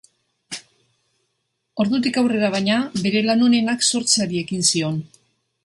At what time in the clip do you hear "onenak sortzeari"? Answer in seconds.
3.49-4.43